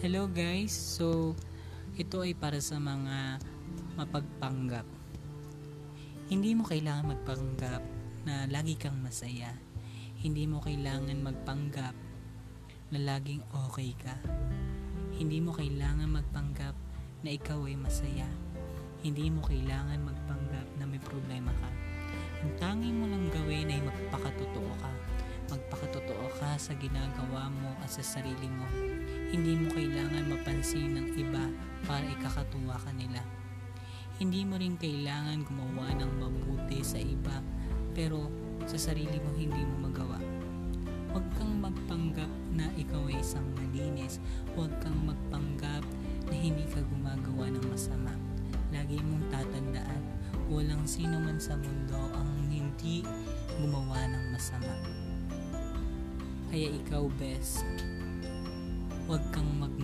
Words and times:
Hello 0.00 0.24
guys, 0.32 0.72
so 0.72 1.36
ito 1.92 2.24
ay 2.24 2.32
para 2.32 2.56
sa 2.64 2.80
mga 2.80 3.36
mapagpanggap. 4.00 4.88
Hindi 6.32 6.56
mo 6.56 6.64
kailangan 6.64 7.12
magpanggap 7.12 7.84
na 8.24 8.48
lagi 8.48 8.80
kang 8.80 8.96
masaya. 8.96 9.52
Hindi 10.16 10.48
mo 10.48 10.64
kailangan 10.64 11.20
magpanggap 11.20 11.92
na 12.96 12.96
laging 12.96 13.44
okay 13.52 13.92
ka. 14.00 14.16
Hindi 15.20 15.36
mo 15.44 15.52
kailangan 15.52 16.08
magpanggap 16.08 16.72
na 17.20 17.36
ikaw 17.36 17.68
ay 17.68 17.76
masaya. 17.76 18.24
Hindi 19.04 19.28
mo 19.28 19.44
kailangan 19.44 20.00
magpanggap 20.00 20.80
na 20.80 20.88
may 20.88 21.02
problema 21.04 21.52
ka. 21.52 21.68
Ang 22.40 22.56
tanging 22.56 22.96
mo 22.96 23.04
lang 23.04 23.28
gawin 23.28 23.68
ay 23.68 23.84
magpakatotoo 23.84 24.72
ka. 24.80 24.92
Magpakatotoo 25.52 26.24
ka 26.40 26.56
sa 26.56 26.72
ginagawa 26.80 27.52
mo 27.52 27.76
at 27.84 27.92
sa 27.92 28.00
sarili 28.00 28.48
mo. 28.48 28.64
Hindi 29.30 29.54
mo 29.54 29.70
kailangan 29.70 30.26
mapansin 30.26 30.98
ng 30.98 31.08
iba 31.14 31.46
para 31.86 32.02
ikakatuwa 32.18 32.74
ka 32.82 32.90
nila. 32.90 33.22
Hindi 34.18 34.42
mo 34.42 34.58
rin 34.58 34.74
kailangan 34.74 35.46
gumawa 35.46 35.94
ng 36.02 36.12
mabuti 36.18 36.82
sa 36.82 36.98
iba 36.98 37.38
pero 37.94 38.26
sa 38.66 38.74
sarili 38.74 39.22
mo 39.22 39.30
hindi 39.38 39.62
mo 39.62 39.86
magawa. 39.86 40.18
Huwag 41.14 41.26
kang 41.38 41.62
magpanggap 41.62 42.30
na 42.54 42.66
ikaw 42.74 43.06
ay 43.06 43.22
isang 43.22 43.46
malinis. 43.54 44.18
Huwag 44.58 44.74
kang 44.82 44.98
magpanggap 45.06 45.86
na 46.26 46.34
hindi 46.34 46.66
ka 46.66 46.82
gumagawa 46.90 47.54
ng 47.54 47.64
masama. 47.70 48.10
Lagi 48.74 48.98
mong 48.98 49.30
tatandaan, 49.30 50.02
walang 50.50 50.82
sino 50.86 51.18
man 51.22 51.38
sa 51.38 51.54
mundo 51.54 51.98
ang 52.18 52.30
hindi 52.50 53.06
gumawa 53.62 54.10
ng 54.10 54.24
masama. 54.34 54.74
Kaya 56.50 56.66
ikaw, 56.82 57.06
best, 57.18 57.62
huwag 59.10 59.26
kang 59.34 59.50
mag 59.58 59.74